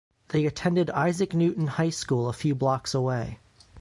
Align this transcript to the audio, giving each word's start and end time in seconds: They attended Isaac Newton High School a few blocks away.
They 0.29 0.47
attended 0.47 0.89
Isaac 0.89 1.35
Newton 1.35 1.67
High 1.67 1.91
School 1.91 2.27
a 2.27 2.33
few 2.33 2.55
blocks 2.55 2.95
away. 2.95 3.37